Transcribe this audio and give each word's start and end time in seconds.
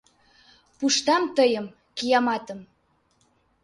—Пуштам 0.77 1.23
тыйым, 1.35 1.65
кияматым!.. 1.97 2.59